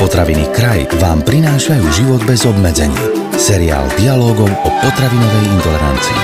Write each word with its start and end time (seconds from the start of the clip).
Potraviny 0.00 0.48
Kraj 0.50 0.90
vám 0.98 1.20
prinášajú 1.22 1.86
život 1.92 2.20
bez 2.26 2.42
obmedzení. 2.48 2.96
Seriál 3.36 3.84
dialogov 4.00 4.48
o 4.48 4.70
potravinovej 4.80 5.44
intolerancii. 5.60 6.22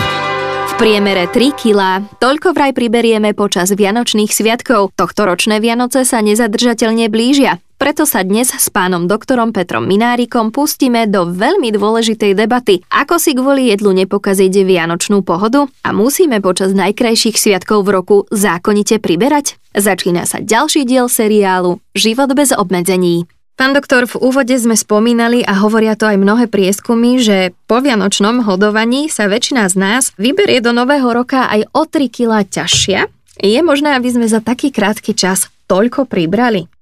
V 0.66 0.72
priemere 0.80 1.28
3 1.28 1.54
kg. 1.56 2.04
Toľko 2.20 2.52
vraj 2.52 2.72
priberieme 2.76 3.32
počas 3.32 3.72
Vianočných 3.72 4.32
sviatkov. 4.32 4.92
Tohtoročné 4.96 5.60
Vianoce 5.60 6.04
sa 6.04 6.20
nezadržateľne 6.24 7.08
blížia. 7.08 7.60
Preto 7.76 8.08
sa 8.08 8.24
dnes 8.24 8.48
s 8.48 8.72
pánom 8.72 9.04
doktorom 9.04 9.52
Petrom 9.52 9.84
Minárikom 9.84 10.48
pustíme 10.48 11.04
do 11.04 11.28
veľmi 11.28 11.76
dôležitej 11.76 12.32
debaty, 12.32 12.80
ako 12.88 13.20
si 13.20 13.36
kvôli 13.36 13.68
jedlu 13.68 13.92
nepokaziť 13.92 14.48
vianočnú 14.64 15.20
pohodu 15.20 15.68
a 15.84 15.92
musíme 15.92 16.40
počas 16.40 16.72
najkrajších 16.72 17.36
sviatkov 17.36 17.84
v 17.84 18.00
roku 18.00 18.16
zákonite 18.32 18.96
priberať. 18.96 19.60
Začína 19.76 20.24
sa 20.24 20.40
ďalší 20.40 20.88
diel 20.88 21.12
seriálu 21.12 21.76
Život 21.92 22.32
bez 22.32 22.56
obmedzení. 22.56 23.28
Pán 23.60 23.76
doktor, 23.76 24.08
v 24.08 24.24
úvode 24.24 24.56
sme 24.56 24.72
spomínali 24.72 25.44
a 25.44 25.60
hovoria 25.60 26.00
to 26.00 26.08
aj 26.08 26.16
mnohé 26.16 26.48
prieskumy, 26.48 27.20
že 27.20 27.52
po 27.68 27.84
vianočnom 27.84 28.40
hodovaní 28.48 29.12
sa 29.12 29.28
väčšina 29.28 29.68
z 29.68 29.76
nás 29.76 30.02
vyberie 30.16 30.64
do 30.64 30.72
nového 30.72 31.12
roka 31.12 31.44
aj 31.52 31.68
o 31.76 31.84
3 31.84 32.08
kg 32.08 32.40
ťažšia. 32.40 33.04
Je 33.44 33.60
možné, 33.60 33.92
aby 34.00 34.08
sme 34.08 34.24
za 34.24 34.40
taký 34.40 34.72
krátky 34.72 35.12
čas 35.12 35.52
toľko 35.68 36.08
pribrali? 36.08 36.72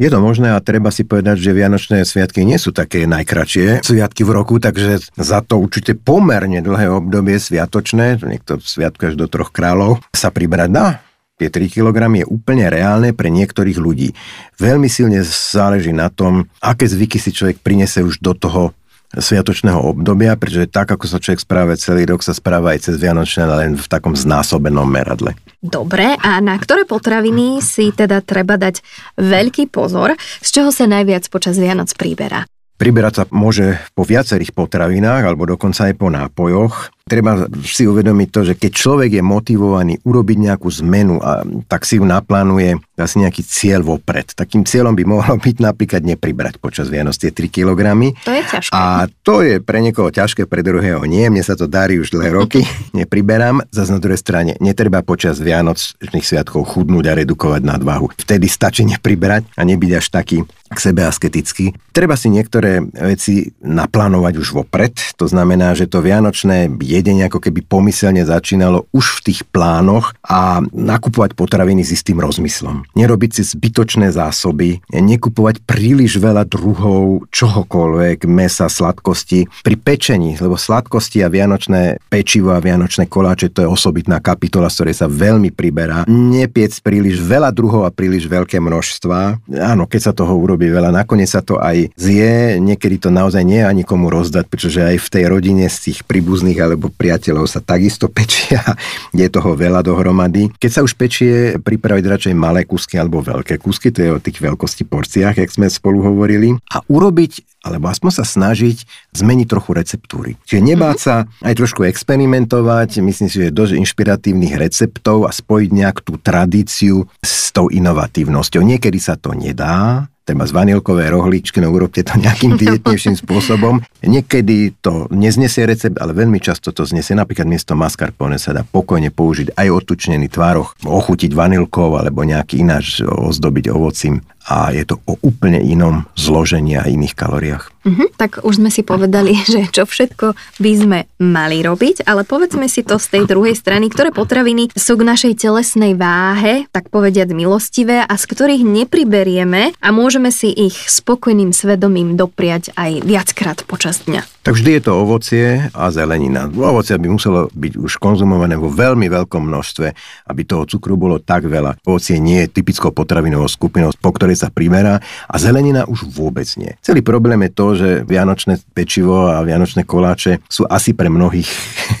Je 0.00 0.08
to 0.08 0.16
možné 0.16 0.56
a 0.56 0.64
treba 0.64 0.88
si 0.88 1.04
povedať, 1.04 1.36
že 1.36 1.52
Vianočné 1.52 2.08
sviatky 2.08 2.40
nie 2.40 2.56
sú 2.56 2.72
také 2.72 3.04
najkračšie 3.04 3.84
sviatky 3.84 4.24
v 4.24 4.32
roku, 4.32 4.56
takže 4.56 5.12
za 5.12 5.44
to 5.44 5.60
určite 5.60 5.92
pomerne 5.92 6.64
dlhé 6.64 6.88
obdobie 6.88 7.36
sviatočné, 7.36 8.16
niekto 8.24 8.56
sviatku 8.64 9.12
až 9.12 9.20
do 9.20 9.28
troch 9.28 9.52
kráľov, 9.52 10.00
sa 10.16 10.32
pribrať 10.32 10.70
dá. 10.72 11.04
Tie 11.36 11.52
3 11.52 11.68
kg 11.68 12.16
je 12.16 12.24
úplne 12.24 12.64
reálne 12.72 13.12
pre 13.12 13.28
niektorých 13.28 13.76
ľudí. 13.76 14.16
Veľmi 14.56 14.88
silne 14.88 15.20
záleží 15.20 15.92
na 15.92 16.08
tom, 16.08 16.48
aké 16.64 16.88
zvyky 16.88 17.20
si 17.20 17.36
človek 17.36 17.60
prinese 17.60 18.00
už 18.00 18.24
do 18.24 18.32
toho 18.32 18.72
sviatočného 19.10 19.82
obdobia, 19.82 20.38
pretože 20.38 20.70
tak, 20.70 20.94
ako 20.94 21.10
sa 21.10 21.18
človek 21.18 21.42
správa 21.42 21.74
celý 21.74 22.06
rok, 22.06 22.22
sa 22.22 22.30
správa 22.30 22.78
aj 22.78 22.90
cez 22.90 22.94
Vianočné, 23.02 23.42
len 23.46 23.72
v 23.74 23.86
takom 23.90 24.14
znásobenom 24.14 24.86
meradle. 24.86 25.34
Dobre, 25.58 26.14
a 26.14 26.38
na 26.38 26.56
ktoré 26.56 26.86
potraviny 26.86 27.58
si 27.58 27.90
teda 27.90 28.22
treba 28.22 28.54
dať 28.54 28.80
veľký 29.18 29.68
pozor, 29.68 30.14
z 30.40 30.48
čoho 30.48 30.70
sa 30.70 30.86
najviac 30.86 31.26
počas 31.26 31.58
Vianoc 31.58 31.90
príberá? 31.98 32.46
Priberať 32.80 33.12
sa 33.12 33.24
môže 33.28 33.76
po 33.92 34.08
viacerých 34.08 34.56
potravinách 34.56 35.28
alebo 35.28 35.44
dokonca 35.44 35.90
aj 35.90 35.94
po 36.00 36.08
nápojoch 36.08 36.88
treba 37.10 37.50
si 37.66 37.90
uvedomiť 37.90 38.28
to, 38.30 38.40
že 38.46 38.54
keď 38.54 38.70
človek 38.70 39.10
je 39.18 39.24
motivovaný 39.26 39.98
urobiť 40.06 40.38
nejakú 40.46 40.70
zmenu 40.78 41.18
a 41.18 41.42
tak 41.66 41.82
si 41.82 41.98
ju 41.98 42.06
naplánuje 42.06 42.78
asi 42.94 43.18
nejaký 43.18 43.42
cieľ 43.42 43.82
vopred. 43.82 44.30
Takým 44.30 44.62
cieľom 44.62 44.94
by 44.94 45.02
mohlo 45.02 45.34
byť 45.34 45.56
napríklad 45.58 46.06
nepribrať 46.06 46.62
počas 46.62 46.86
Vianoc 46.86 47.18
tie 47.18 47.34
3 47.34 47.50
kg. 47.50 47.80
To 48.22 48.30
je 48.30 48.42
ťažké. 48.46 48.70
A 48.70 49.10
to 49.26 49.42
je 49.42 49.58
pre 49.58 49.82
niekoho 49.82 50.14
ťažké, 50.14 50.46
pre 50.46 50.62
druhého 50.62 51.02
nie. 51.10 51.26
Mne 51.26 51.42
sa 51.42 51.58
to 51.58 51.66
darí 51.66 51.98
už 51.98 52.14
dlhé 52.14 52.30
roky, 52.30 52.62
nepriberám. 53.00 53.66
Zas 53.74 53.90
na 53.90 53.98
druhej 53.98 54.20
strane 54.20 54.54
netreba 54.62 55.02
počas 55.02 55.42
Vianočných 55.42 56.22
sviatkov 56.22 56.70
chudnúť 56.70 57.04
a 57.10 57.16
redukovať 57.18 57.66
nadvahu. 57.66 58.14
Vtedy 58.14 58.46
stačí 58.46 58.86
nepribrať 58.86 59.50
a 59.58 59.66
nebyť 59.66 59.90
až 59.98 60.06
taký 60.14 60.38
k 60.70 60.78
sebe 60.78 61.02
asketický. 61.02 61.74
Treba 61.90 62.14
si 62.14 62.30
niektoré 62.30 62.78
veci 62.94 63.50
naplánovať 63.58 64.38
už 64.38 64.48
vopred. 64.54 64.94
To 65.18 65.26
znamená, 65.26 65.74
že 65.74 65.90
to 65.90 65.98
vianočné 65.98 66.70
je 66.78 66.99
jedenie 67.00 67.26
ako 67.26 67.40
keby 67.40 67.64
pomyselne 67.64 68.22
začínalo 68.22 68.86
už 68.92 69.20
v 69.20 69.32
tých 69.32 69.40
plánoch 69.48 70.12
a 70.22 70.60
nakupovať 70.70 71.34
potraviny 71.34 71.82
s 71.82 71.96
istým 71.96 72.20
rozmyslom. 72.20 72.84
Nerobiť 72.94 73.40
si 73.40 73.42
zbytočné 73.56 74.12
zásoby, 74.12 74.78
nekupovať 74.92 75.64
príliš 75.64 76.20
veľa 76.20 76.46
druhov 76.46 77.26
čohokoľvek, 77.32 78.28
mesa, 78.28 78.70
sladkosti. 78.70 79.48
Pri 79.66 79.76
pečení, 79.76 80.38
lebo 80.38 80.54
sladkosti 80.54 81.24
a 81.24 81.28
vianočné 81.28 82.00
pečivo 82.08 82.54
a 82.54 82.62
vianočné 82.62 83.10
koláče 83.10 83.50
to 83.50 83.64
je 83.64 83.68
osobitná 83.68 84.22
kapitola, 84.22 84.70
z 84.70 84.76
ktorej 84.80 84.96
sa 84.96 85.06
veľmi 85.10 85.50
priberá. 85.52 86.08
Nepiec 86.08 86.72
príliš 86.80 87.20
veľa 87.20 87.50
druhov 87.50 87.84
a 87.84 87.94
príliš 87.94 88.30
veľké 88.30 88.62
množstva. 88.62 89.50
Áno, 89.60 89.84
keď 89.90 90.00
sa 90.00 90.12
toho 90.16 90.32
urobí 90.38 90.70
veľa, 90.70 90.94
nakoniec 90.94 91.28
sa 91.28 91.44
to 91.44 91.58
aj 91.58 91.90
zje, 91.98 92.62
niekedy 92.62 92.96
to 92.96 93.10
naozaj 93.12 93.42
nie 93.44 93.60
je 93.60 93.68
ani 93.68 93.82
komu 93.84 94.08
rozdať, 94.08 94.46
pretože 94.46 94.80
aj 94.80 94.96
v 94.96 95.08
tej 95.10 95.24
rodine 95.26 95.66
z 95.66 95.90
tých 95.90 95.98
príbuzných 96.06 96.58
alebo 96.62 96.79
priateľov 96.88 97.44
sa 97.44 97.60
takisto 97.60 98.08
pečia, 98.08 98.64
je 99.20 99.26
toho 99.28 99.52
veľa 99.52 99.84
dohromady. 99.84 100.48
Keď 100.56 100.70
sa 100.70 100.80
už 100.80 100.96
pečie, 100.96 101.60
pripraviť 101.60 102.04
radšej 102.08 102.34
malé 102.38 102.64
kusky 102.64 102.96
alebo 102.96 103.20
veľké 103.20 103.60
kusky, 103.60 103.92
to 103.92 104.00
je 104.00 104.10
o 104.16 104.22
tých 104.22 104.40
veľkosti 104.40 104.88
porciách, 104.88 105.36
jak 105.36 105.50
sme 105.52 105.68
spolu 105.68 106.00
hovorili. 106.00 106.56
A 106.72 106.80
urobiť 106.88 107.50
alebo 107.60 107.92
aspoň 107.92 108.10
sa 108.16 108.24
snažiť 108.24 108.88
zmeniť 109.12 109.44
trochu 109.44 109.76
receptúry. 109.76 110.30
Čiže 110.48 110.64
nebáť 110.64 110.96
sa 110.96 111.28
aj 111.44 111.54
trošku 111.60 111.84
experimentovať, 111.84 113.04
myslím 113.04 113.28
si, 113.28 113.36
že 113.36 113.52
je 113.52 113.58
dosť 113.58 113.76
inšpiratívnych 113.84 114.56
receptov 114.56 115.28
a 115.28 115.30
spojiť 115.32 115.68
nejak 115.68 116.00
tú 116.00 116.16
tradíciu 116.16 117.04
s 117.20 117.52
tou 117.52 117.68
inovatívnosťou. 117.68 118.64
Niekedy 118.64 118.96
sa 118.96 119.20
to 119.20 119.36
nedá, 119.36 120.08
treba 120.30 120.46
z 120.46 120.54
vanilkové 120.54 121.10
rohličky, 121.10 121.58
no 121.58 121.74
urobte 121.74 122.06
to 122.06 122.14
nejakým 122.14 122.54
dietnejším 122.54 123.18
spôsobom. 123.26 123.82
Niekedy 124.06 124.78
to 124.78 125.10
neznesie 125.10 125.66
recept, 125.66 125.98
ale 125.98 126.14
veľmi 126.14 126.38
často 126.38 126.70
to 126.70 126.86
znesie. 126.86 127.18
Napríklad 127.18 127.50
miesto 127.50 127.74
mascarpone 127.74 128.38
sa 128.38 128.54
dá 128.54 128.62
pokojne 128.62 129.10
použiť 129.10 129.58
aj 129.58 129.68
otučnený 129.82 130.30
tvároch, 130.30 130.78
ochutiť 130.86 131.34
vanilkou 131.34 131.98
alebo 131.98 132.22
nejaký 132.22 132.62
ináč 132.62 133.02
ozdobiť 133.02 133.74
ovocím 133.74 134.22
a 134.48 134.72
je 134.72 134.84
to 134.88 134.96
o 135.04 135.20
úplne 135.20 135.60
inom 135.60 136.08
zložení 136.16 136.80
a 136.80 136.88
iných 136.88 137.12
kalóriách. 137.12 137.64
Uh-huh, 137.80 138.08
tak 138.16 138.44
už 138.44 138.60
sme 138.60 138.68
si 138.72 138.84
povedali, 138.84 139.36
že 139.52 139.68
čo 139.68 139.84
všetko 139.84 140.32
by 140.60 140.72
sme 140.76 140.98
mali 141.20 141.60
robiť, 141.64 142.04
ale 142.08 142.24
povedzme 142.24 142.68
si 142.68 142.84
to 142.84 142.96
z 142.96 143.20
tej 143.20 143.22
druhej 143.28 143.56
strany, 143.56 143.92
ktoré 143.92 144.12
potraviny 144.12 144.72
sú 144.72 144.96
k 144.96 145.06
našej 145.06 145.32
telesnej 145.40 145.96
váhe, 145.96 146.68
tak 146.72 146.88
povediať 146.88 147.32
milostivé 147.32 148.04
a 148.04 148.14
z 148.16 148.24
ktorých 148.28 148.62
nepriberieme 148.64 149.76
a 149.76 149.88
môžeme 149.92 150.32
si 150.32 150.52
ich 150.52 150.76
spokojným 150.88 151.52
svedomím 151.52 152.16
dopriať 152.16 152.72
aj 152.76 153.04
viackrát 153.04 153.58
počas 153.64 154.04
dňa. 154.04 154.39
Tak 154.40 154.56
vždy 154.56 154.80
je 154.80 154.82
to 154.88 154.92
ovocie 154.96 155.68
a 155.76 155.92
zelenina. 155.92 156.48
Ovocie 156.48 156.96
by 156.96 157.12
muselo 157.12 157.52
byť 157.52 157.76
už 157.76 158.00
konzumované 158.00 158.56
vo 158.56 158.72
veľmi 158.72 159.04
veľkom 159.04 159.44
množstve, 159.44 159.86
aby 160.32 160.42
toho 160.48 160.64
cukru 160.64 160.96
bolo 160.96 161.20
tak 161.20 161.44
veľa. 161.44 161.76
Ovocie 161.84 162.16
nie 162.16 162.48
je 162.48 162.56
typickou 162.56 162.88
potravinovou 162.88 163.44
skupinou, 163.52 163.92
po 164.00 164.16
ktorej 164.16 164.40
sa 164.40 164.48
primerá 164.48 165.04
a 165.28 165.36
zelenina 165.36 165.84
už 165.84 166.08
vôbec 166.08 166.48
nie. 166.56 166.72
Celý 166.80 167.04
problém 167.04 167.36
je 167.44 167.50
to, 167.52 167.66
že 167.76 167.88
vianočné 168.08 168.64
pečivo 168.72 169.28
a 169.28 169.44
vianočné 169.44 169.84
koláče 169.84 170.40
sú 170.48 170.64
asi 170.64 170.96
pre 170.96 171.12
mnohých 171.12 171.48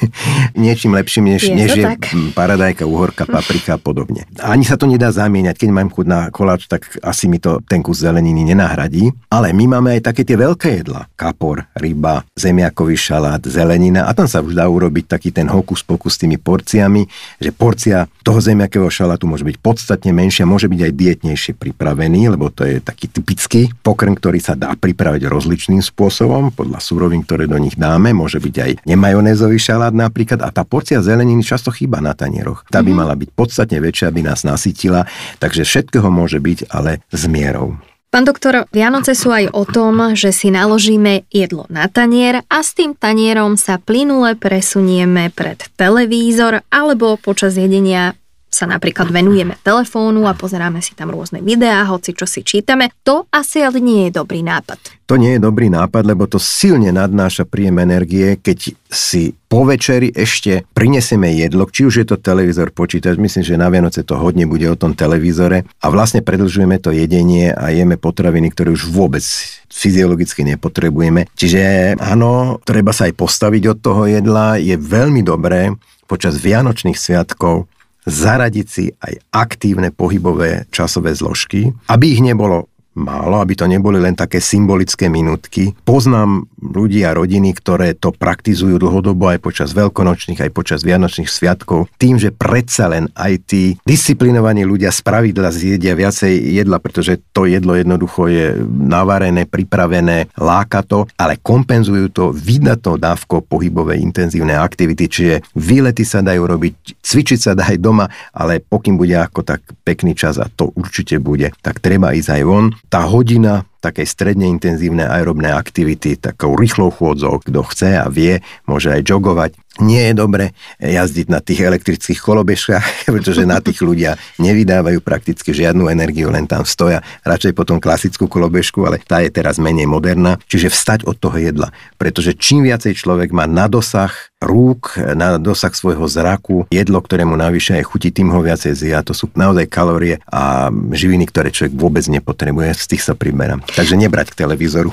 niečím 0.64 0.96
lepším, 0.96 1.36
než 1.36 1.44
je, 1.44 1.52
než 1.52 1.70
je 1.76 1.84
paradajka, 2.32 2.88
uhorka, 2.88 3.28
paprika 3.28 3.76
a 3.76 3.80
podobne. 3.80 4.24
Ani 4.40 4.64
sa 4.64 4.80
to 4.80 4.88
nedá 4.88 5.12
zamieňať. 5.12 5.60
Keď 5.60 5.70
mám 5.76 5.92
chuť 5.92 6.06
na 6.08 6.20
koláč, 6.32 6.72
tak 6.72 6.88
asi 7.04 7.28
mi 7.28 7.36
to 7.36 7.60
ten 7.68 7.84
kus 7.84 8.00
zeleniny 8.00 8.48
nenahradí. 8.48 9.12
Ale 9.28 9.52
my 9.52 9.76
máme 9.76 10.00
aj 10.00 10.08
také 10.08 10.24
tie 10.24 10.40
veľké 10.40 10.80
jedla. 10.80 11.04
Kapor, 11.20 11.68
ryba, 11.76 12.24
zemiakový 12.40 12.96
šalát, 12.96 13.44
zelenina 13.44 14.08
a 14.08 14.16
tam 14.16 14.24
sa 14.24 14.40
už 14.40 14.56
dá 14.56 14.64
urobiť 14.64 15.04
taký 15.04 15.28
ten 15.28 15.44
hokus 15.52 15.84
pokus 15.84 16.16
s 16.16 16.24
tými 16.24 16.40
porciami, 16.40 17.04
že 17.36 17.52
porcia 17.52 18.08
toho 18.24 18.40
zemiakového 18.40 18.88
šalátu 18.88 19.28
môže 19.28 19.44
byť 19.44 19.56
podstatne 19.60 20.16
menšia, 20.16 20.48
môže 20.48 20.72
byť 20.72 20.80
aj 20.80 20.92
dietnejšie 20.96 21.52
pripravený, 21.60 22.32
lebo 22.32 22.48
to 22.48 22.64
je 22.64 22.80
taký 22.80 23.12
typický 23.12 23.68
pokrm, 23.84 24.16
ktorý 24.16 24.40
sa 24.40 24.56
dá 24.56 24.72
pripraviť 24.72 25.28
rozličným 25.28 25.84
spôsobom, 25.84 26.56
podľa 26.56 26.80
súrovín, 26.80 27.22
ktoré 27.22 27.44
do 27.44 27.60
nich 27.60 27.76
dáme, 27.76 28.16
môže 28.16 28.40
byť 28.40 28.54
aj 28.56 28.70
nemajonézový 28.88 29.60
šalát 29.60 29.92
napríklad 29.92 30.40
a 30.40 30.48
tá 30.48 30.64
porcia 30.64 31.04
zeleniny 31.04 31.44
často 31.44 31.68
chýba 31.68 32.00
na 32.00 32.16
tanieroch. 32.16 32.64
Tá 32.72 32.80
by 32.80 32.92
mhm. 32.94 32.98
mala 32.98 33.14
byť 33.18 33.30
podstatne 33.36 33.78
väčšia, 33.82 34.08
aby 34.08 34.20
nás 34.24 34.46
nasytila, 34.46 35.04
takže 35.42 35.68
všetkého 35.68 36.08
môže 36.08 36.40
byť, 36.40 36.72
ale 36.72 37.04
s 37.12 37.28
mierou. 37.28 37.76
Pán 38.10 38.26
doktor, 38.26 38.66
Vianoce 38.74 39.14
sú 39.14 39.30
aj 39.30 39.54
o 39.54 39.62
tom, 39.62 40.18
že 40.18 40.34
si 40.34 40.50
naložíme 40.50 41.30
jedlo 41.30 41.70
na 41.70 41.86
tanier 41.86 42.42
a 42.50 42.58
s 42.58 42.74
tým 42.74 42.98
tanierom 42.98 43.54
sa 43.54 43.78
plynule 43.78 44.34
presunieme 44.34 45.30
pred 45.30 45.62
televízor 45.78 46.66
alebo 46.74 47.14
počas 47.14 47.54
jedenia 47.54 48.18
sa 48.50 48.66
napríklad 48.66 49.08
venujeme 49.14 49.56
telefónu 49.62 50.26
a 50.26 50.34
pozeráme 50.34 50.82
si 50.82 50.98
tam 50.98 51.14
rôzne 51.14 51.38
videá, 51.40 51.86
hoci 51.86 52.12
čo 52.12 52.26
si 52.26 52.42
čítame, 52.42 52.90
to 53.06 53.24
asi 53.30 53.62
ale 53.62 53.78
nie 53.78 54.10
je 54.10 54.18
dobrý 54.18 54.42
nápad. 54.42 55.00
To 55.06 55.18
nie 55.18 55.38
je 55.38 55.42
dobrý 55.42 55.70
nápad, 55.70 56.06
lebo 56.06 56.26
to 56.26 56.38
silne 56.38 56.90
nadnáša 56.94 57.46
príjem 57.46 57.82
energie, 57.82 58.38
keď 58.38 58.74
si 58.90 59.34
po 59.50 59.66
večeri 59.66 60.10
ešte 60.14 60.62
prinesieme 60.70 61.34
jedlo, 61.34 61.66
či 61.66 61.82
už 61.82 61.94
je 62.02 62.06
to 62.06 62.14
televízor, 62.18 62.70
počítač, 62.70 63.18
myslím, 63.18 63.42
že 63.42 63.58
na 63.58 63.66
Vianoce 63.70 64.06
to 64.06 64.14
hodne 64.14 64.46
bude 64.46 64.66
o 64.70 64.78
tom 64.78 64.94
televízore 64.94 65.66
a 65.82 65.86
vlastne 65.90 66.22
predlžujeme 66.22 66.78
to 66.78 66.94
jedenie 66.94 67.50
a 67.50 67.74
jeme 67.74 67.98
potraviny, 67.98 68.54
ktoré 68.54 68.70
už 68.70 68.86
vôbec 68.86 69.22
fyziologicky 69.66 70.46
nepotrebujeme. 70.46 71.26
Čiže 71.34 71.94
áno, 71.98 72.62
treba 72.62 72.94
sa 72.94 73.10
aj 73.10 73.14
postaviť 73.18 73.62
od 73.74 73.78
toho 73.82 74.02
jedla, 74.06 74.62
je 74.62 74.78
veľmi 74.78 75.26
dobré 75.26 75.74
počas 76.06 76.38
Vianočných 76.38 76.98
sviatkov 76.98 77.70
zaradiť 78.10 78.66
si 78.66 78.90
aj 78.90 79.14
aktívne 79.30 79.94
pohybové 79.94 80.66
časové 80.74 81.14
zložky, 81.14 81.70
aby 81.86 82.18
ich 82.18 82.20
nebolo 82.20 82.66
málo, 82.98 83.38
aby 83.38 83.54
to 83.54 83.70
neboli 83.70 84.02
len 84.02 84.18
také 84.18 84.42
symbolické 84.42 85.06
minútky. 85.06 85.70
Poznám 85.86 86.50
ľudí 86.58 87.06
a 87.06 87.14
rodiny, 87.14 87.54
ktoré 87.54 87.94
to 87.94 88.10
praktizujú 88.10 88.82
dlhodobo 88.82 89.30
aj 89.30 89.38
počas 89.38 89.70
veľkonočných, 89.72 90.42
aj 90.42 90.50
počas 90.50 90.82
vianočných 90.82 91.30
sviatkov, 91.30 91.86
tým, 91.96 92.18
že 92.18 92.34
predsa 92.34 92.90
len 92.90 93.06
aj 93.14 93.32
tí 93.46 93.62
disciplinovaní 93.86 94.66
ľudia 94.66 94.90
z 94.90 95.00
pravidla 95.06 95.54
zjedia 95.54 95.94
viacej 95.94 96.34
jedla, 96.34 96.82
pretože 96.82 97.22
to 97.30 97.46
jedlo 97.46 97.78
jednoducho 97.78 98.26
je 98.26 98.58
navarené, 98.66 99.46
pripravené, 99.46 100.34
láka 100.34 100.82
to, 100.82 101.06
ale 101.14 101.38
kompenzujú 101.38 102.10
to 102.10 102.24
vydatnou 102.34 102.98
dávkou 102.98 103.46
pohybovej 103.46 104.02
intenzívnej 104.02 104.58
aktivity, 104.58 105.06
čiže 105.06 105.34
výlety 105.54 106.02
sa 106.02 106.20
dajú 106.20 106.42
robiť, 106.42 107.00
cvičiť 107.00 107.38
sa 107.38 107.52
aj 107.54 107.78
doma, 107.78 108.10
ale 108.34 108.58
pokým 108.58 108.98
bude 108.98 109.14
ako 109.14 109.46
tak 109.46 109.62
pekný 109.86 110.12
čas 110.18 110.36
a 110.42 110.50
to 110.50 110.74
určite 110.74 111.16
bude, 111.22 111.54
tak 111.62 111.78
treba 111.78 112.12
ísť 112.12 112.30
aj 112.34 112.42
von 112.44 112.79
tá 112.88 113.04
hodina 113.04 113.64
takej 113.80 114.06
stredne 114.06 114.46
intenzívnej 114.46 115.08
aerobnej 115.08 115.50
aktivity, 115.56 116.20
takou 116.20 116.54
rýchlou 116.54 116.92
chôdzou, 116.92 117.40
kto 117.40 117.64
chce 117.64 117.96
a 117.96 118.06
vie, 118.12 118.44
môže 118.68 118.92
aj 118.92 119.02
jogovať. 119.02 119.52
Nie 119.80 120.12
je 120.12 120.14
dobre 120.14 120.44
jazdiť 120.76 121.26
na 121.32 121.40
tých 121.40 121.64
elektrických 121.64 122.20
kolobežkách, 122.20 122.86
pretože 123.14 123.48
na 123.48 123.64
tých 123.64 123.80
ľudia 123.80 124.20
nevydávajú 124.36 125.00
prakticky 125.00 125.56
žiadnu 125.56 125.88
energiu, 125.88 126.28
len 126.28 126.44
tam 126.44 126.68
stoja. 126.68 127.00
Radšej 127.24 127.56
potom 127.56 127.80
klasickú 127.80 128.28
kolobežku, 128.28 128.84
ale 128.84 129.00
tá 129.00 129.24
je 129.24 129.32
teraz 129.32 129.56
menej 129.56 129.88
moderná. 129.88 130.36
Čiže 130.46 130.68
vstať 130.68 131.00
od 131.08 131.16
toho 131.16 131.40
jedla, 131.40 131.72
pretože 131.96 132.36
čím 132.36 132.68
viacej 132.68 132.92
človek 132.92 133.32
má 133.32 133.48
na 133.48 133.66
dosah 133.70 134.12
rúk, 134.40 134.96
na 134.96 135.36
dosah 135.36 135.70
svojho 135.70 136.08
zraku, 136.08 136.64
jedlo, 136.72 137.04
ktorému 137.04 137.36
navyše 137.36 137.76
aj 137.76 137.84
chutí, 137.92 138.08
tým 138.08 138.32
ho 138.32 138.40
viacej 138.40 138.72
zje. 138.72 138.92
A 138.96 139.04
to 139.04 139.12
sú 139.12 139.28
naozaj 139.36 139.68
kalórie 139.68 140.16
a 140.32 140.72
živiny, 140.72 141.28
ktoré 141.28 141.52
človek 141.52 141.76
vôbec 141.76 142.04
nepotrebuje, 142.08 142.72
z 142.72 142.86
tých 142.96 143.04
sa 143.04 143.12
priberám. 143.12 143.60
Takže 143.76 143.94
nebrať 143.94 144.34
k 144.34 144.38
televízoru. 144.46 144.90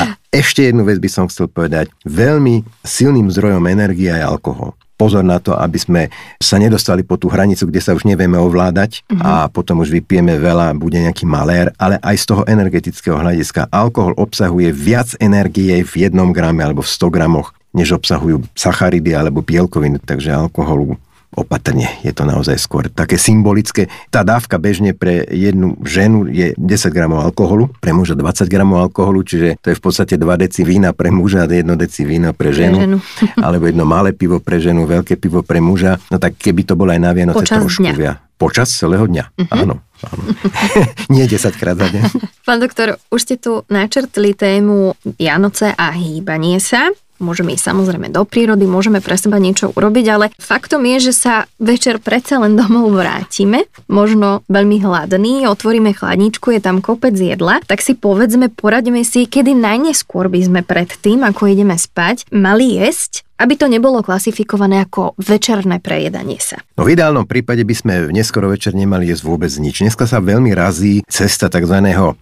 A 0.00 0.18
ešte 0.28 0.68
jednu 0.68 0.84
vec 0.84 0.98
by 1.00 1.10
som 1.10 1.24
chcel 1.26 1.48
povedať. 1.48 1.90
Veľmi 2.04 2.62
silným 2.84 3.32
zdrojom 3.32 3.64
energie 3.66 4.12
je 4.12 4.22
alkohol 4.22 4.76
pozor 4.98 5.22
na 5.22 5.38
to, 5.38 5.54
aby 5.54 5.78
sme 5.78 6.02
sa 6.42 6.58
nedostali 6.58 7.06
po 7.06 7.14
tú 7.14 7.30
hranicu, 7.30 7.70
kde 7.70 7.78
sa 7.78 7.94
už 7.94 8.02
nevieme 8.02 8.34
ovládať 8.34 9.06
uh-huh. 9.06 9.22
a 9.22 9.32
potom 9.46 9.86
už 9.86 9.94
vypijeme 9.94 10.34
veľa, 10.42 10.74
bude 10.74 10.98
nejaký 10.98 11.22
malér, 11.22 11.70
ale 11.78 12.02
aj 12.02 12.16
z 12.18 12.24
toho 12.34 12.42
energetického 12.50 13.14
hľadiska. 13.14 13.70
Alkohol 13.70 14.18
obsahuje 14.18 14.74
viac 14.74 15.14
energie 15.22 15.86
v 15.86 16.10
jednom 16.10 16.34
grame 16.34 16.66
alebo 16.66 16.82
v 16.82 16.90
100 16.90 17.14
gramoch 17.14 17.54
než 17.70 17.94
obsahujú 17.94 18.42
sacharidy 18.58 19.14
alebo 19.14 19.44
bielkoviny, 19.44 20.02
takže 20.02 20.34
alkoholu 20.34 20.98
opatrne. 21.36 21.88
Je 22.00 22.12
to 22.14 22.24
naozaj 22.24 22.56
skôr 22.56 22.88
také 22.88 23.20
symbolické. 23.20 23.92
Tá 24.08 24.24
dávka 24.24 24.56
bežne 24.56 24.96
pre 24.96 25.24
jednu 25.28 25.76
ženu 25.84 26.24
je 26.28 26.56
10 26.56 26.94
gramov 26.94 27.24
alkoholu, 27.28 27.68
pre 27.78 27.92
muža 27.92 28.16
20 28.16 28.48
gramov 28.48 28.88
alkoholu, 28.88 29.20
čiže 29.24 29.60
to 29.60 29.70
je 29.72 29.76
v 29.76 29.82
podstate 29.82 30.14
2 30.16 30.24
deci 30.40 30.64
vína 30.64 30.96
pre 30.96 31.12
muža 31.12 31.44
a 31.44 31.50
1 31.50 31.68
deci 31.76 32.08
vína 32.08 32.32
pre 32.32 32.50
ženu. 32.56 32.76
Pre 32.78 32.84
ženu. 32.84 32.98
alebo 33.46 33.68
jedno 33.68 33.84
malé 33.84 34.16
pivo 34.16 34.40
pre 34.40 34.56
ženu, 34.62 34.88
veľké 34.88 35.20
pivo 35.20 35.44
pre 35.44 35.60
muža. 35.60 36.00
No 36.08 36.16
tak 36.16 36.40
keby 36.40 36.64
to 36.64 36.74
bolo 36.78 36.96
aj 36.96 37.00
na 37.00 37.12
Vianoce 37.12 37.44
Počas 37.44 37.58
trošku 37.60 37.84
dňa. 37.84 37.92
viac. 37.94 38.16
Počas 38.38 38.70
celého 38.70 39.02
dňa, 39.02 39.34
uh-huh. 39.34 39.66
áno. 39.66 39.82
áno. 39.82 40.22
Nie 41.14 41.26
10 41.26 41.58
krát 41.58 41.74
za 41.74 41.90
deň. 41.90 42.02
Pán 42.46 42.62
doktor, 42.62 42.94
už 43.10 43.20
ste 43.26 43.34
tu 43.34 43.66
načrtli 43.66 44.30
tému 44.30 44.94
Vianoce 45.18 45.74
a 45.74 45.90
hýbanie 45.90 46.62
sa. 46.62 46.86
Môžeme 47.18 47.54
ísť 47.54 47.74
samozrejme 47.74 48.08
do 48.14 48.22
prírody, 48.22 48.64
môžeme 48.66 49.02
pre 49.02 49.18
seba 49.18 49.42
niečo 49.42 49.70
urobiť, 49.74 50.06
ale 50.10 50.26
faktom 50.38 50.86
je, 50.86 51.10
že 51.10 51.12
sa 51.14 51.34
večer 51.58 51.98
predsa 52.02 52.38
len 52.40 52.54
domov 52.58 52.94
vrátime, 52.94 53.68
možno 53.90 54.42
veľmi 54.48 54.82
hladný, 54.82 55.46
otvoríme 55.50 55.94
chladničku, 55.94 56.54
je 56.54 56.60
tam 56.62 56.80
kopec 56.80 57.14
jedla, 57.14 57.60
tak 57.66 57.84
si 57.84 57.98
povedzme, 57.98 58.50
poradíme 58.50 59.02
si, 59.04 59.26
kedy 59.26 59.52
najneskôr 59.52 60.30
by 60.32 60.40
sme 60.40 60.60
pred 60.64 60.88
tým, 60.88 61.26
ako 61.26 61.50
ideme 61.50 61.76
spať, 61.76 62.30
mali 62.32 62.80
jesť 62.80 63.27
aby 63.38 63.54
to 63.54 63.70
nebolo 63.70 64.02
klasifikované 64.02 64.82
ako 64.82 65.14
večerné 65.16 65.78
prejedanie 65.78 66.42
sa. 66.42 66.58
No 66.74 66.82
v 66.82 66.98
ideálnom 66.98 67.24
prípade 67.24 67.62
by 67.62 67.74
sme 67.74 67.94
neskoro 68.10 68.50
večer 68.50 68.74
nemali 68.74 69.06
jesť 69.06 69.22
vôbec 69.24 69.52
nič. 69.56 69.80
Dneska 69.86 70.04
sa 70.10 70.18
veľmi 70.18 70.50
razí 70.52 71.06
cesta 71.06 71.46
tzv. 71.46 71.78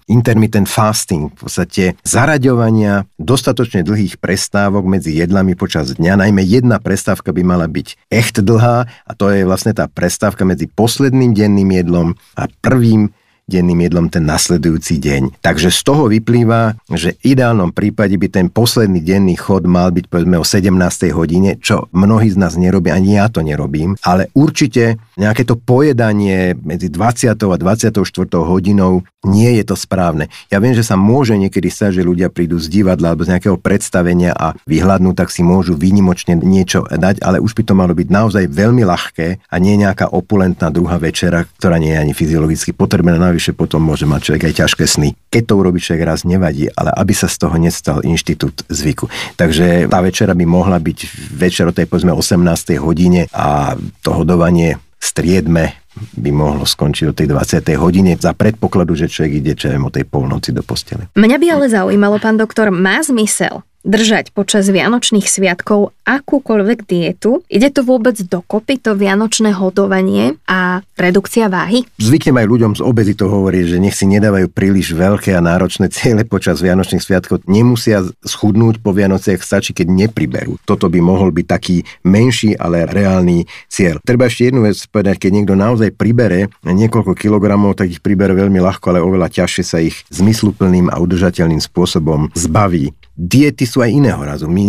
intermittent 0.07 0.69
fasting, 0.69 1.33
v 1.33 1.41
podstate 1.41 1.85
zaraďovania 2.05 3.09
dostatočne 3.17 3.81
dlhých 3.81 4.21
prestávok 4.21 4.85
medzi 4.85 5.17
jedlami 5.17 5.57
počas 5.57 5.97
dňa. 5.97 6.21
Najmä 6.21 6.45
jedna 6.45 6.77
prestávka 6.77 7.33
by 7.33 7.43
mala 7.43 7.67
byť 7.67 8.13
echt 8.13 8.45
dlhá 8.45 8.85
a 8.85 9.13
to 9.17 9.33
je 9.33 9.49
vlastne 9.49 9.73
tá 9.73 9.89
prestávka 9.89 10.45
medzi 10.45 10.69
posledným 10.69 11.33
denným 11.33 11.73
jedlom 11.73 12.09
a 12.37 12.45
prvým 12.61 13.11
denným 13.47 13.87
jedlom 13.87 14.11
ten 14.11 14.27
nasledujúci 14.27 14.99
deň. 14.99 15.39
Takže 15.39 15.71
z 15.71 15.81
toho 15.87 16.11
vyplýva, 16.11 16.75
že 16.91 17.15
v 17.23 17.39
ideálnom 17.39 17.71
prípade 17.71 18.19
by 18.19 18.27
ten 18.27 18.47
posledný 18.51 18.99
denný 18.99 19.39
chod 19.39 19.71
mal 19.71 19.95
byť 19.95 20.11
povedzme 20.11 20.35
o 20.35 20.43
17. 20.43 20.75
hodine, 21.15 21.55
čo 21.63 21.87
mnohí 21.95 22.27
z 22.27 22.43
nás 22.43 22.59
nerobia, 22.59 22.99
ani 22.99 23.23
ja 23.23 23.31
to 23.31 23.47
nerobím, 23.47 23.95
ale 24.03 24.35
určite 24.35 24.99
nejaké 25.17 25.49
to 25.49 25.57
pojedanie 25.57 26.53
medzi 26.61 26.93
20. 26.93 27.33
a 27.33 27.57
24. 27.57 28.05
hodinou 28.45 29.03
nie 29.27 29.59
je 29.59 29.65
to 29.67 29.75
správne. 29.75 30.31
Ja 30.53 30.63
viem, 30.63 30.77
že 30.77 30.87
sa 30.87 30.95
môže 30.95 31.35
niekedy 31.35 31.67
stať, 31.73 32.01
že 32.01 32.07
ľudia 32.07 32.31
prídu 32.31 32.61
z 32.63 32.71
divadla 32.71 33.13
alebo 33.13 33.27
z 33.27 33.35
nejakého 33.35 33.59
predstavenia 33.59 34.37
a 34.37 34.55
vyhľadnú, 34.69 35.17
tak 35.17 35.35
si 35.35 35.43
môžu 35.43 35.75
výnimočne 35.75 36.39
niečo 36.39 36.87
dať, 36.87 37.25
ale 37.25 37.43
už 37.43 37.57
by 37.59 37.63
to 37.67 37.75
malo 37.75 37.93
byť 37.97 38.09
naozaj 38.13 38.45
veľmi 38.47 38.87
ľahké 38.87 39.51
a 39.51 39.57
nie 39.59 39.75
nejaká 39.81 40.13
opulentná 40.15 40.71
druhá 40.71 41.01
večera, 41.01 41.49
ktorá 41.59 41.81
nie 41.83 41.97
je 41.97 41.99
ani 41.99 42.15
fyziologicky 42.15 42.71
potrebná. 42.77 43.19
Navyše 43.19 43.57
potom 43.57 43.83
môže 43.83 44.07
mať 44.07 44.31
človek 44.31 44.43
aj 44.53 44.55
ťažké 44.63 44.85
sny. 44.87 45.09
Keď 45.33 45.43
to 45.43 45.55
urobí 45.59 45.83
človek 45.83 46.07
raz, 46.07 46.23
nevadí, 46.23 46.71
ale 46.77 46.93
aby 46.95 47.17
sa 47.17 47.27
z 47.27 47.37
toho 47.41 47.57
nestal 47.59 48.05
inštitút 48.05 48.69
zvyku. 48.71 49.11
Takže 49.35 49.91
tá 49.91 49.99
večera 50.05 50.37
by 50.37 50.45
mohla 50.47 50.79
byť 50.79 50.99
večer 51.35 51.67
o 51.67 51.75
tej 51.75 51.91
povedzme 51.91 52.15
18. 52.15 52.79
hodine 52.79 53.27
a 53.35 53.75
to 54.05 54.11
hodovanie 54.13 54.79
striedme 55.07 55.87
by 56.19 56.31
mohlo 56.35 56.67
skončiť 56.67 57.05
o 57.09 57.15
tej 57.17 57.31
20. 57.31 57.63
hodine 57.79 58.19
za 58.19 58.35
predpokladu, 58.35 58.99
že 58.99 59.07
človek 59.09 59.33
ide 59.39 59.53
čo 59.57 59.71
o 59.73 59.91
tej 59.95 60.05
polnoci 60.05 60.53
do 60.53 60.61
postele. 60.61 61.09
Mňa 61.15 61.37
by 61.39 61.47
ale 61.55 61.67
zaujímalo, 61.71 62.19
pán 62.21 62.37
doktor, 62.37 62.75
má 62.75 63.01
zmysel 63.01 63.65
držať 63.87 64.35
počas 64.35 64.67
Vianočných 64.67 65.25
sviatkov 65.25 65.95
akúkoľvek 66.03 66.79
dietu? 66.85 67.47
Ide 67.47 67.71
to 67.71 67.87
vôbec 67.87 68.19
dokopy, 68.19 68.83
to 68.83 68.99
vianočné 68.99 69.55
hodovanie 69.55 70.35
a 70.51 70.83
redukcia 70.99 71.47
váhy? 71.47 71.87
Zvyknem 72.03 72.43
aj 72.43 72.47
ľuďom 72.51 72.73
z 72.77 72.83
obezitou 72.83 73.31
hovoriť, 73.31 73.65
že 73.73 73.79
nech 73.79 73.95
si 73.95 74.11
nedávajú 74.11 74.51
príliš 74.51 74.93
veľké 74.93 75.35
a 75.39 75.41
náročné 75.41 75.89
ciele 75.95 76.27
počas 76.27 76.59
Vianočných 76.59 77.03
sviatkov. 77.03 77.47
Nemusia 77.47 78.03
schudnúť 78.27 78.83
po 78.83 78.91
Vianociach, 78.91 79.39
stačí, 79.39 79.71
keď 79.71 79.87
nepriberú. 79.87 80.59
Toto 80.67 80.91
by 80.91 80.99
mohol 80.99 81.31
byť 81.31 81.47
taký 81.47 81.87
menší, 82.03 82.59
ale 82.59 82.91
reálny 82.91 83.47
cieľ. 83.71 84.03
Treba 84.03 84.27
ešte 84.27 84.51
jednu 84.51 84.67
vec 84.67 84.75
povedať, 84.91 85.23
keď 85.23 85.31
niekto 85.31 85.55
naozaj 85.55 85.95
pribere 85.95 86.51
niekoľko 86.67 87.15
kilogramov, 87.15 87.79
tak 87.79 87.95
ich 87.95 88.03
pribere 88.03 88.35
veľmi 88.35 88.59
ľahko, 88.59 88.91
ale 88.91 89.05
oveľa 89.05 89.31
ťažšie 89.31 89.65
sa 89.65 89.79
ich 89.79 90.03
zmysluplným 90.11 90.91
a 90.91 90.99
udržateľným 90.99 91.63
spôsobom 91.63 92.35
zbaví. 92.35 92.91
Diety 93.17 93.65
sú 93.65 93.81
aj 93.81 93.97
iného 93.97 94.21
razu. 94.21 94.45
My 94.45 94.61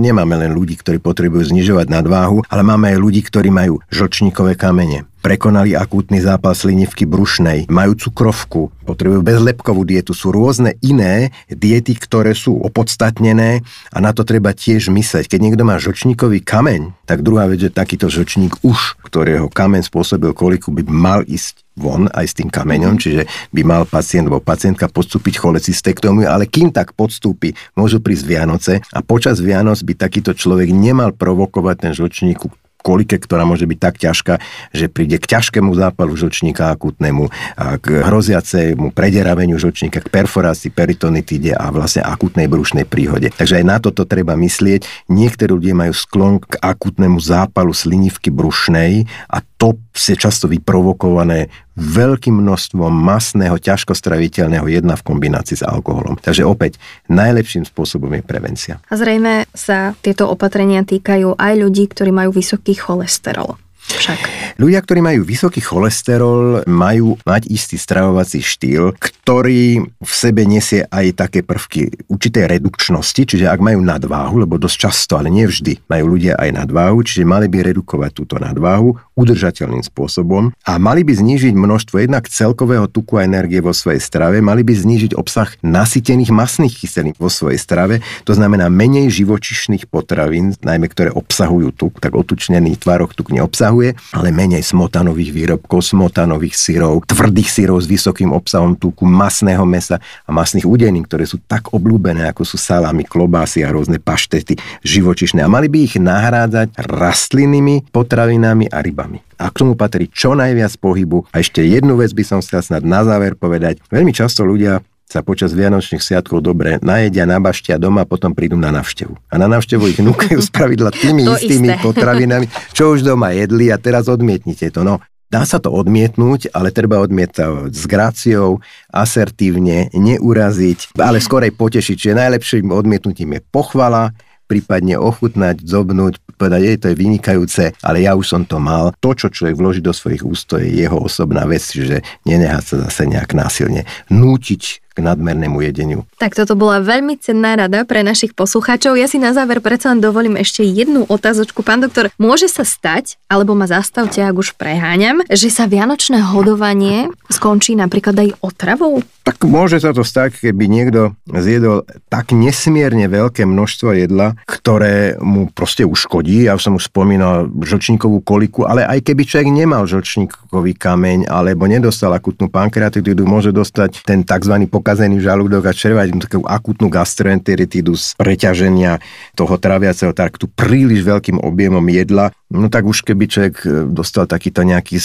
nemáme 0.00 0.40
len 0.40 0.56
ľudí, 0.56 0.80
ktorí 0.80 0.96
potrebujú 0.96 1.52
znižovať 1.52 1.92
nadváhu, 1.92 2.40
ale 2.48 2.64
máme 2.64 2.88
aj 2.88 2.98
ľudí, 2.98 3.20
ktorí 3.20 3.52
majú 3.52 3.84
žlčníkové 3.92 4.56
kamene 4.56 5.04
prekonali 5.22 5.78
akútny 5.78 6.18
zápal 6.18 6.52
slinivky 6.52 7.06
brušnej, 7.06 7.70
majú 7.70 7.94
cukrovku, 7.94 8.74
potrebujú 8.82 9.22
bezlepkovú 9.22 9.86
dietu, 9.86 10.12
sú 10.12 10.34
rôzne 10.34 10.74
iné 10.82 11.30
diety, 11.46 11.94
ktoré 11.94 12.34
sú 12.34 12.58
opodstatnené 12.58 13.62
a 13.94 13.98
na 14.02 14.10
to 14.10 14.26
treba 14.26 14.50
tiež 14.50 14.90
mysleť. 14.90 15.30
Keď 15.30 15.40
niekto 15.40 15.62
má 15.62 15.78
žočníkový 15.78 16.42
kameň, 16.42 17.06
tak 17.06 17.22
druhá 17.22 17.46
vec, 17.46 17.62
že 17.62 17.70
takýto 17.70 18.10
žočník 18.10 18.66
už, 18.66 18.98
ktorého 19.06 19.46
kameň 19.46 19.86
spôsobil 19.86 20.34
koliku, 20.34 20.74
by 20.74 20.82
mal 20.90 21.22
ísť 21.22 21.61
von 21.76 22.08
aj 22.12 22.26
s 22.28 22.36
tým 22.36 22.52
kameňom, 22.52 23.00
čiže 23.00 23.24
by 23.52 23.62
mal 23.64 23.82
pacient 23.88 24.28
alebo 24.28 24.44
pacientka 24.44 24.88
podstúpiť 24.92 25.40
cholecystektómiu, 25.40 26.28
ale 26.28 26.44
kým 26.48 26.68
tak 26.72 26.92
podstúpi, 26.92 27.56
môžu 27.76 28.00
prísť 28.04 28.24
Vianoce 28.28 28.74
a 28.92 29.00
počas 29.00 29.40
Vianoc 29.40 29.80
by 29.80 29.94
takýto 29.96 30.36
človek 30.36 30.68
nemal 30.68 31.16
provokovať 31.16 31.76
ten 31.88 31.92
žlčník 31.96 32.44
kolike, 32.82 33.14
ktorá 33.14 33.46
môže 33.46 33.64
byť 33.64 33.78
tak 33.78 33.94
ťažká, 34.02 34.34
že 34.74 34.90
príde 34.90 35.22
k 35.22 35.30
ťažkému 35.30 35.70
zápalu 35.78 36.18
žlčníka 36.18 36.74
akutnému, 36.74 37.30
a 37.54 37.78
k 37.78 38.02
hroziacemu 38.02 38.90
prederaveniu 38.90 39.56
žlčníka, 39.56 40.02
k 40.02 40.10
perforácii 40.10 40.74
peritonitíde 40.74 41.54
a 41.54 41.70
vlastne 41.70 42.02
akutnej 42.02 42.50
brušnej 42.50 42.82
príhode. 42.84 43.30
Takže 43.30 43.62
aj 43.62 43.64
na 43.64 43.78
toto 43.78 44.02
treba 44.02 44.34
myslieť. 44.34 45.06
Niektorí 45.06 45.54
ľudia 45.54 45.78
majú 45.78 45.94
sklon 45.94 46.42
k 46.42 46.58
akutnému 46.58 47.22
zápalu 47.22 47.70
slinivky 47.70 48.34
brušnej 48.34 49.06
a 49.30 49.38
to 49.62 49.78
je 49.94 50.18
často 50.18 50.50
vyprovokované 50.50 51.46
veľkým 51.78 52.34
množstvom 52.34 52.90
masného, 52.90 53.62
ťažkostraviteľného 53.62 54.66
jedna 54.66 54.98
v 54.98 55.06
kombinácii 55.06 55.62
s 55.62 55.62
alkoholom. 55.62 56.18
Takže 56.18 56.42
opäť, 56.42 56.82
najlepším 57.06 57.62
spôsobom 57.62 58.10
je 58.18 58.26
prevencia. 58.26 58.82
A 58.90 58.98
zrejme 58.98 59.46
sa 59.54 59.94
tieto 60.02 60.26
opatrenia 60.26 60.82
týkajú 60.82 61.38
aj 61.38 61.54
ľudí, 61.54 61.86
ktorí 61.86 62.10
majú 62.10 62.34
vysoký 62.34 62.74
cholesterol. 62.74 63.54
Však? 63.96 64.20
Ľudia, 64.60 64.80
ktorí 64.84 65.00
majú 65.00 65.24
vysoký 65.24 65.64
cholesterol, 65.64 66.62
majú 66.68 67.16
mať 67.24 67.48
istý 67.48 67.80
stravovací 67.80 68.44
štýl, 68.44 68.92
ktorý 69.00 69.82
v 69.82 70.12
sebe 70.12 70.44
nesie 70.46 70.84
aj 70.86 71.18
také 71.18 71.40
prvky 71.42 72.06
určitej 72.06 72.58
redukčnosti, 72.58 73.22
čiže 73.26 73.48
ak 73.48 73.58
majú 73.58 73.80
nadváhu, 73.82 74.44
lebo 74.44 74.60
dosť 74.60 74.76
často, 74.88 75.18
ale 75.18 75.32
nie 75.32 75.48
vždy, 75.48 75.82
majú 75.88 76.14
ľudia 76.14 76.38
aj 76.38 76.62
nadváhu, 76.62 77.02
čiže 77.02 77.26
mali 77.26 77.50
by 77.50 77.74
redukovať 77.74 78.10
túto 78.14 78.36
nadváhu 78.38 78.94
udržateľným 79.18 79.82
spôsobom 79.82 80.54
a 80.62 80.72
mali 80.78 81.02
by 81.02 81.12
znížiť 81.18 81.52
množstvo 81.52 81.98
jednak 81.98 82.30
celkového 82.30 82.86
tuku 82.88 83.18
a 83.18 83.26
energie 83.26 83.58
vo 83.58 83.74
svojej 83.74 83.98
strave, 83.98 84.38
mali 84.38 84.62
by 84.62 84.72
znížiť 84.72 85.18
obsah 85.18 85.50
nasytených 85.60 86.30
masných 86.30 86.74
kyselín 86.78 87.16
vo 87.18 87.28
svojej 87.28 87.58
strave, 87.58 88.00
to 88.22 88.32
znamená 88.32 88.70
menej 88.70 89.10
živočišných 89.10 89.90
potravín, 89.90 90.54
najmä 90.62 90.86
ktoré 90.86 91.10
obsahujú 91.10 91.74
tuk, 91.74 91.98
tak 91.98 92.14
otučnený 92.14 92.78
tvarok 92.78 93.18
tuk 93.18 93.34
neobsahuje, 93.34 93.81
ale 94.14 94.30
menej 94.30 94.62
smotanových 94.62 95.30
výrobkov, 95.34 95.82
smotanových 95.82 96.54
syrov, 96.54 97.02
tvrdých 97.10 97.50
syrov 97.50 97.82
s 97.82 97.90
vysokým 97.90 98.30
obsahom 98.30 98.78
tuku, 98.78 99.02
masného 99.02 99.66
mesa 99.66 99.98
a 100.22 100.30
masných 100.30 100.66
udenín, 100.68 101.02
ktoré 101.02 101.26
sú 101.26 101.42
tak 101.44 101.74
obľúbené, 101.74 102.30
ako 102.30 102.46
sú 102.46 102.56
salámy, 102.56 103.02
klobásy 103.02 103.66
a 103.66 103.72
rôzne 103.74 103.98
paštety 103.98 104.54
živočišné. 104.86 105.42
A 105.42 105.50
mali 105.50 105.66
by 105.66 105.78
ich 105.82 105.94
nahrádzať 105.98 106.78
rastlinnými 106.78 107.90
potravinami 107.90 108.70
a 108.70 108.78
rybami 108.78 109.32
a 109.42 109.50
k 109.50 109.58
tomu 109.58 109.74
patrí 109.74 110.06
čo 110.06 110.38
najviac 110.38 110.78
pohybu. 110.78 111.26
A 111.34 111.42
ešte 111.42 111.66
jednu 111.66 111.98
vec 111.98 112.14
by 112.14 112.22
som 112.22 112.38
chcel 112.38 112.62
snad 112.62 112.86
na 112.86 113.02
záver 113.02 113.34
povedať. 113.34 113.82
Veľmi 113.90 114.14
často 114.14 114.46
ľudia 114.46 114.78
sa 115.12 115.20
počas 115.20 115.52
Vianočných 115.52 116.00
sviatkov 116.00 116.40
dobre 116.40 116.80
najedia, 116.80 117.28
nabaštia 117.28 117.76
doma 117.76 118.02
a 118.02 118.08
potom 118.08 118.32
prídu 118.32 118.56
na 118.56 118.72
návštevu. 118.72 119.12
A 119.28 119.34
na 119.36 119.44
návštevu 119.44 119.84
ich 119.92 120.00
núkajú 120.00 120.40
spravidla 120.40 120.88
tými 120.88 121.22
to 121.28 121.36
istými 121.36 121.76
isté. 121.76 121.84
potravinami, 121.84 122.48
čo 122.72 122.96
už 122.96 123.04
doma 123.04 123.36
jedli 123.36 123.68
a 123.68 123.76
teraz 123.76 124.08
odmietnite 124.08 124.72
to. 124.72 124.80
No, 124.80 125.04
Dá 125.32 125.48
sa 125.48 125.56
to 125.56 125.72
odmietnúť, 125.72 126.52
ale 126.52 126.68
treba 126.76 127.00
odmietať 127.00 127.72
s 127.72 127.88
gráciou, 127.88 128.60
asertívne, 128.92 129.88
neuraziť, 129.96 130.92
ale 131.00 131.24
skorej 131.24 131.56
potešiť. 131.56 131.96
Čiže 131.96 132.20
najlepším 132.20 132.68
odmietnutím 132.68 133.40
je 133.40 133.42
pochvala, 133.48 134.12
prípadne 134.44 135.00
ochutnať, 135.00 135.64
zobnúť, 135.64 136.20
povedať, 136.36 136.60
je 136.60 136.76
to 136.76 136.86
je 136.92 137.00
vynikajúce, 137.00 137.64
ale 137.80 138.04
ja 138.04 138.12
už 138.12 138.28
som 138.28 138.42
to 138.44 138.60
mal. 138.60 138.92
To, 139.00 139.16
čo 139.16 139.32
človek 139.32 139.56
vloží 139.56 139.80
do 139.80 139.96
svojich 139.96 140.20
úst, 140.20 140.52
to 140.52 140.60
je 140.60 140.68
jeho 140.68 141.00
osobná 141.00 141.48
vec, 141.48 141.64
že 141.64 142.04
nenehať 142.28 142.64
sa 142.68 142.76
zase 142.84 143.08
nejak 143.08 143.32
násilne 143.32 143.88
nútiť 144.12 144.81
k 144.92 145.04
nadmernému 145.04 145.58
jedeniu. 145.64 146.04
Tak 146.20 146.36
toto 146.36 146.54
bola 146.54 146.84
veľmi 146.84 147.16
cenná 147.18 147.56
rada 147.56 147.82
pre 147.88 148.04
našich 148.04 148.36
poslucháčov. 148.36 148.94
Ja 149.00 149.08
si 149.08 149.16
na 149.16 149.32
záver 149.32 149.64
predsa 149.64 149.90
len 149.92 150.04
dovolím 150.04 150.36
ešte 150.36 150.62
jednu 150.62 151.08
otázočku. 151.08 151.64
Pán 151.64 151.80
doktor, 151.82 152.12
môže 152.20 152.46
sa 152.46 152.62
stať, 152.62 153.16
alebo 153.26 153.56
ma 153.56 153.64
zastavte, 153.64 154.20
ak 154.20 154.36
už 154.36 154.54
preháňam, 154.60 155.24
že 155.32 155.48
sa 155.48 155.64
vianočné 155.64 156.20
hodovanie 156.20 157.08
skončí 157.32 157.72
napríklad 157.74 158.16
aj 158.20 158.28
otravou? 158.44 159.00
Tak 159.22 159.46
môže 159.46 159.78
sa 159.78 159.94
to 159.94 160.02
stať, 160.02 160.50
keby 160.50 160.66
niekto 160.66 161.14
zjedol 161.30 161.86
tak 162.10 162.34
nesmierne 162.34 163.06
veľké 163.06 163.46
množstvo 163.46 163.94
jedla, 163.94 164.34
ktoré 164.50 165.14
mu 165.22 165.46
proste 165.46 165.86
uškodí. 165.86 166.50
Ja 166.50 166.58
som 166.58 166.74
už 166.74 166.90
spomínal 166.90 167.46
žlčníkovú 167.46 168.18
koliku, 168.26 168.66
ale 168.66 168.82
aj 168.82 169.06
keby 169.06 169.22
človek 169.22 169.48
nemal 169.54 169.86
žlčníkový 169.86 170.74
kameň 170.74 171.30
alebo 171.30 171.70
nedostal 171.70 172.10
akutnú 172.12 172.50
pankreatitídu, 172.50 173.22
môže 173.22 173.54
dostať 173.54 174.02
ten 174.02 174.26
tzv 174.26 174.66
pokazený 174.82 175.22
žalúdok 175.22 175.70
a 175.70 175.72
červať 175.72 176.26
takú 176.26 176.42
akutnú 176.42 176.90
gastroenteritídu 176.90 177.94
z 177.94 178.18
preťaženia 178.18 178.98
toho 179.38 179.54
traviaceho 179.54 180.10
traktu 180.10 180.50
príliš 180.50 181.06
veľkým 181.06 181.38
objemom 181.38 181.86
jedla, 181.86 182.34
no 182.50 182.66
tak 182.66 182.82
už 182.82 183.06
keby 183.06 183.30
človek 183.30 183.54
e, 183.62 183.68
dostal 183.86 184.26
takýto 184.26 184.66
nejaký 184.66 184.98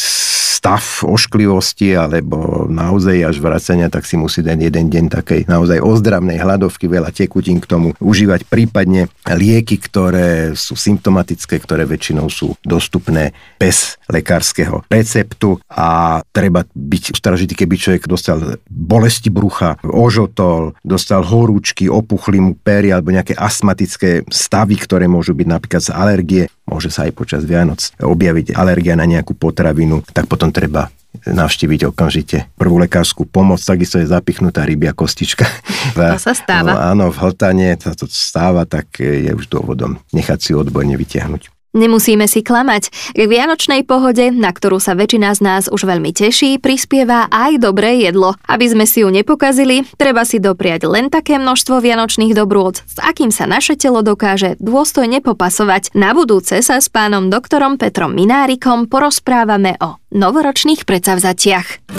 stav 0.58 0.82
ošklivosti 1.06 1.94
alebo 1.94 2.66
naozaj 2.66 3.30
až 3.30 3.38
vracania, 3.38 3.94
tak 3.94 4.10
si 4.10 4.18
musí 4.18 4.42
ten 4.42 4.58
jeden 4.58 4.90
deň 4.90 5.06
takej 5.14 5.42
naozaj 5.46 5.78
ozdravnej 5.86 6.42
hladovky, 6.42 6.90
veľa 6.90 7.14
tekutín 7.14 7.62
k 7.62 7.70
tomu 7.70 7.94
užívať, 8.02 8.50
prípadne 8.50 9.14
lieky, 9.30 9.78
ktoré 9.78 10.58
sú 10.58 10.74
symptomatické, 10.74 11.62
ktoré 11.62 11.86
väčšinou 11.86 12.26
sú 12.34 12.58
dostupné 12.66 13.38
bez 13.62 14.02
lekárskeho 14.10 14.82
receptu. 14.90 15.62
A 15.70 16.20
treba 16.34 16.66
byť 16.66 17.14
stražitý, 17.14 17.54
keby 17.54 17.78
človek 17.78 18.04
dostal 18.10 18.58
bolesti 18.66 19.30
brucha, 19.30 19.78
ožotol, 19.86 20.74
dostal 20.82 21.22
horúčky, 21.22 21.86
opuchli 21.86 22.42
mu 22.42 22.58
pery 22.58 22.90
alebo 22.90 23.14
nejaké 23.14 23.38
astmatické 23.38 24.26
stavy, 24.34 24.74
ktoré 24.74 25.06
môžu 25.06 25.38
byť 25.38 25.48
napríklad 25.48 25.84
z 25.86 25.92
alergie, 25.94 26.44
môže 26.68 26.92
sa 26.92 27.08
aj 27.08 27.16
počas 27.16 27.42
Vianoc 27.48 27.80
objaviť 27.98 28.54
alergia 28.54 29.00
na 29.00 29.08
nejakú 29.08 29.34
potravinu, 29.34 30.04
tak 30.12 30.28
potom 30.28 30.52
treba 30.52 30.92
navštíviť 31.26 31.90
okamžite 31.90 32.46
prvú 32.60 32.78
lekárskú 32.78 33.26
pomoc, 33.26 33.58
takisto 33.58 33.98
je 33.98 34.06
zapichnutá 34.06 34.68
rybia 34.68 34.94
kostička. 34.94 35.48
To 35.98 36.20
sa 36.20 36.36
stáva. 36.36 36.68
No, 36.68 36.78
áno, 36.78 37.06
v 37.10 37.18
hltane 37.24 37.74
sa 37.80 37.96
to 37.96 38.06
stáva, 38.12 38.68
tak 38.68 39.00
je 39.00 39.32
už 39.32 39.48
dôvodom 39.48 39.98
nechať 40.12 40.40
si 40.44 40.52
odborne 40.52 40.94
vytiahnuť. 40.94 41.57
Nemusíme 41.78 42.26
si 42.26 42.42
klamať. 42.42 42.90
K 43.14 43.30
vianočnej 43.30 43.86
pohode, 43.86 44.34
na 44.34 44.50
ktorú 44.50 44.82
sa 44.82 44.98
väčšina 44.98 45.38
z 45.38 45.40
nás 45.46 45.64
už 45.70 45.86
veľmi 45.86 46.10
teší, 46.10 46.58
prispieva 46.58 47.30
aj 47.30 47.62
dobré 47.62 48.02
jedlo. 48.02 48.34
Aby 48.50 48.74
sme 48.74 48.90
si 48.90 49.06
ju 49.06 49.14
nepokazili, 49.14 49.86
treba 49.94 50.26
si 50.26 50.42
dopriať 50.42 50.90
len 50.90 51.14
také 51.14 51.38
množstvo 51.38 51.78
vianočných 51.78 52.34
dobrôd, 52.34 52.82
s 52.82 52.98
akým 52.98 53.30
sa 53.30 53.46
naše 53.46 53.78
telo 53.78 54.02
dokáže 54.02 54.58
dôstojne 54.58 55.22
popasovať. 55.22 55.94
Na 55.94 56.18
budúce 56.18 56.66
sa 56.66 56.82
s 56.82 56.90
pánom 56.90 57.30
doktorom 57.30 57.78
Petrom 57.78 58.18
Minárikom 58.18 58.90
porozprávame 58.90 59.78
o 59.78 60.02
novoročných 60.18 60.82
predsavzatiach. 60.82 61.94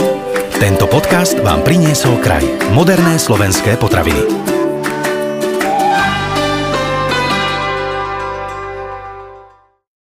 Tento 0.59 0.91
podcast 0.91 1.39
vám 1.39 1.63
priniesol 1.63 2.19
kraj. 2.19 2.43
Moderné 2.75 3.15
slovenské 3.15 3.79
potraviny. 3.79 4.58